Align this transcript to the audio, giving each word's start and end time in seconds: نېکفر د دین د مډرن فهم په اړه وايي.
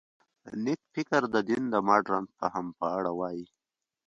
نېکفر 0.63 1.23
د 1.33 1.35
دین 1.49 1.63
د 1.73 1.75
مډرن 1.87 2.25
فهم 2.37 2.65
په 2.79 2.85
اړه 2.97 3.11
وايي. 3.19 3.45